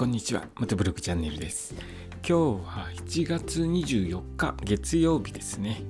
[0.00, 0.44] こんにちは。
[0.54, 1.74] またブログチャンネルです。
[1.74, 2.32] 今日
[2.64, 5.82] は7月24日月曜日ですね。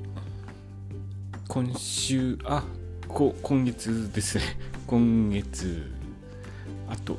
[1.47, 2.65] 今週、あ、
[3.07, 4.45] こ今月ですね。
[4.89, 5.93] 今月、
[6.89, 7.19] あと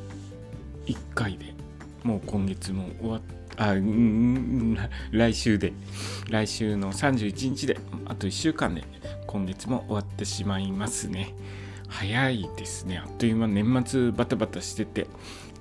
[0.85, 1.53] 1回で
[2.03, 3.21] もう今月も終わっ
[3.55, 4.77] あ、うん、
[5.11, 5.71] 来週で、
[6.29, 8.83] 来週の31日で、あと1週間で
[9.27, 11.33] 今月も終わってしまいますね。
[11.87, 12.97] 早いですね。
[12.97, 15.07] あっという間年末バタバタしてて、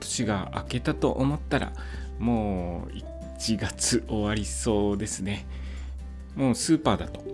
[0.01, 1.73] 年が明けたと思ったら
[2.19, 2.97] もう
[3.39, 5.47] 1月終わりそうですね。
[6.37, 7.25] もうスーパーだと。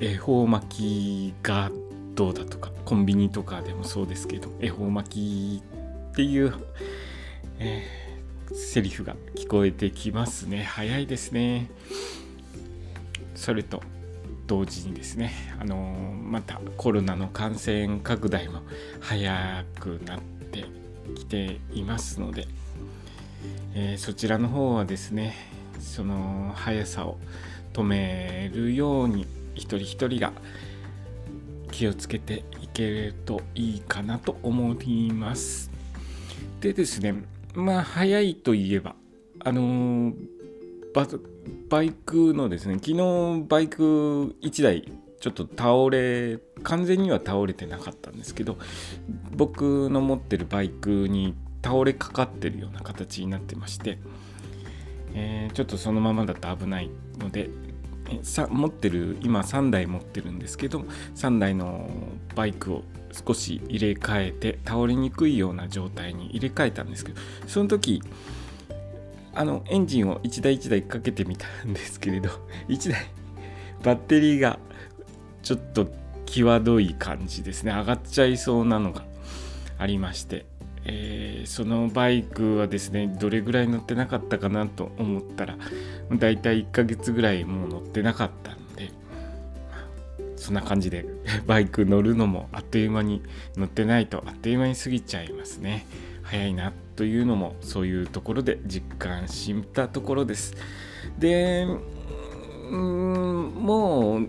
[0.00, 1.70] 恵方巻きが
[2.14, 6.52] どうだとかコンビニとかでもそうですけど恵方巻きっていう、
[7.58, 10.64] えー、セリフが聞こえてきますね。
[10.64, 11.70] 早いですね。
[13.34, 13.82] それと
[14.48, 18.62] 同時にですね、あのー、またコロナの感染拡大も
[19.00, 20.64] 早くなって
[21.14, 22.46] きていますので、
[23.74, 25.34] えー、そちらの方はですね
[25.80, 27.18] その速さを
[27.72, 30.32] 止めるように一人一人が
[31.70, 35.70] 気をつけていけるといいかなと思います。
[36.60, 37.14] でですね
[37.54, 38.94] まあ速いといえば
[39.40, 40.12] あの、
[41.68, 48.56] バイクのですね昨日バイク1台ちょっと倒れ完全には倒れてなかったんですけど
[49.30, 53.98] 僕の持ってるバイクに倒れかかってるような形になってまして、
[55.14, 57.50] えー、ちょっとそのままだと危ないので
[58.22, 60.80] さ持ってる今3台持ってるんですけど
[61.14, 61.90] 3台の
[62.34, 68.02] バイクを少し入れ替えて倒れにくいような状態に入れ替えたんですけどその時
[69.34, 72.30] あのエンジンを1台1台かけてみたんですけれど
[72.68, 73.06] 1台
[73.82, 74.58] バッテリーが
[75.42, 75.88] ちょっと
[76.26, 77.72] 際どい感じですね。
[77.72, 79.04] 上がっちゃいそうなのが
[79.78, 80.44] ありまして、
[80.84, 85.56] えー、そのバイクはですねどれぐらい乗ってなかったかなと思ったら
[86.12, 88.90] だいたい1ヶ月ぐらいもう乗ってなかったんで
[90.36, 91.06] そんな感じで
[91.46, 93.22] バイク乗るのもあっという間に
[93.56, 95.86] 乗ってないとあっという間に過ぎちゃいますね。
[96.22, 100.54] 早いなというのもそういうところで実感したところです。
[101.18, 101.66] で
[102.70, 104.28] うんもう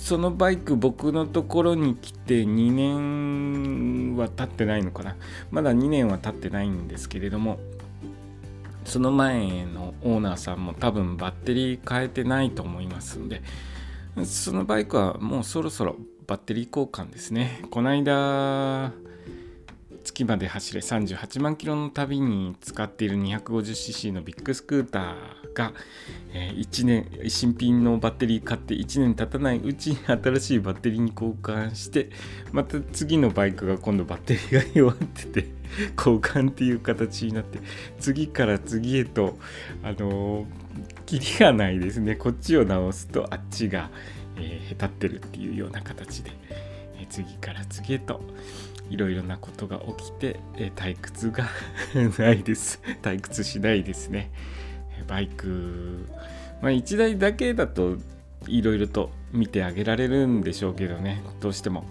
[0.00, 5.14] そのバイク僕のところに来て2年は経ってないのかな。
[5.50, 7.60] まだ2年は経ってないんですけれども
[8.84, 13.42] その前のオーナーさんも多分バッテリー変えてないと思いますんで
[14.24, 15.96] そのバイクはもうそろそろ
[16.26, 17.62] バッテリー交換ですね。
[17.70, 18.92] この間
[20.02, 25.72] 月まで走れ38万キロの旅に使っている 250cc のビッグスクーターが、
[26.32, 32.10] え、1年新品のバッテリー買って1年経たないうちに新しいバッテリーに交換して
[32.52, 35.48] また次のバイクが今度バッテリーが弱ってて
[35.96, 37.58] 交換っていう形になって
[37.98, 39.38] 次から次へと
[39.82, 40.46] あのー、
[41.06, 42.16] キリがないですね。
[42.16, 43.90] こっちを直すとあっちが、
[44.36, 46.30] えー、へたってるっていうような形で、
[46.98, 48.20] え、次から次へと
[48.90, 51.48] いろいろなことが起きて、え退屈が
[52.18, 52.80] ないです。
[53.02, 54.30] 退屈しないですね。
[55.10, 56.06] バイク。
[56.62, 57.96] まあ1台だけだと
[58.46, 61.22] いろいろと見てあげられるんでしょうけどね。
[61.40, 61.84] どうしても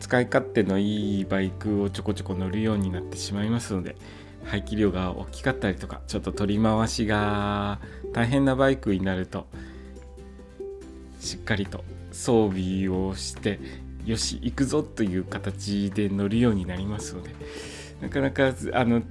[0.00, 3.96] 使い勝手のいいバイクをちょこちょこ乗るようになってしまいますので
[4.44, 7.78] 排気量が大きかったりとかちょっと取り回しが
[8.12, 9.46] 大変なバイクになると
[11.20, 13.60] しっかりと装備をして
[14.06, 17.30] よし行くぞという形で乗るようになりますので
[18.00, 19.02] なかなかあの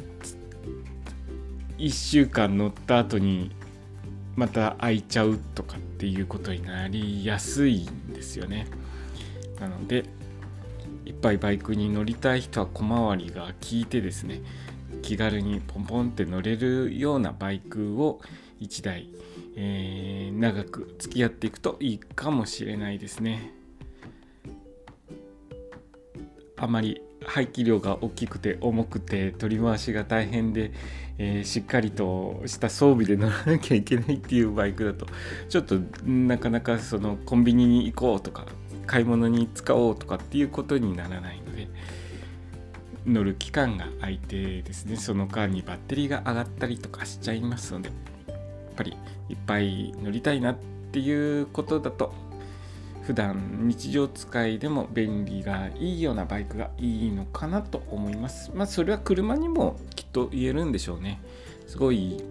[1.80, 3.52] 1週間乗った後に
[4.36, 8.68] また空いちゃうとかっていうことになりやすいんですよね
[9.60, 10.04] なので
[11.06, 14.42] いっぱいバイクに乗りたい人は小回りが効いてですね
[15.02, 18.20] 気軽にポンポンって乗れるようなバイクを
[18.60, 19.10] 1台、
[19.56, 23.54] えー、長く付き合っていくといいかもしれないですね。
[26.58, 30.72] あまり排気量が大きくて重くて取り回しが大変で、
[31.18, 35.06] えー、しっかりとした装備で乗らなきゃいけないっていうバイクだと
[35.50, 38.46] ちょっとなかなかそのコンビニに行こうとか
[38.88, 41.68] 買い物に使おうとかっていうことにならないので
[43.06, 48.38] 乗る期間が空いてですねその間にバッテリーが上がったりとかしちゃいますのでやっ
[48.76, 48.98] ぱり
[49.30, 50.56] いっぱい乗りたいなっ
[50.92, 52.14] ていうことだと
[53.10, 58.52] 普段日常使いでも便利がいいようなバイクがいいのかなと思います。
[58.54, 61.20] まあそれは車にもきっと言えるんでしょうね。
[61.66, 62.24] すごい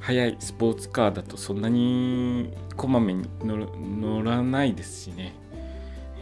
[0.00, 5.34] 速いスポーツカーだとそんなにこまめに乗らないですしね、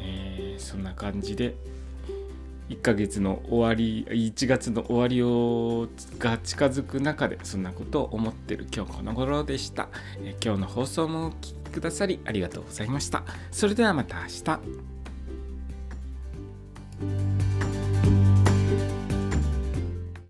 [0.01, 1.55] えー、そんな感じで、
[2.71, 5.87] 1ヶ月の終わり1月の終わりを
[6.19, 9.87] が近づく中でそんなことを思ってる今日この頃でした、
[10.25, 13.25] え今日の放送もお聴きくださりありがとうございました。
[13.51, 14.61] それではまた明日。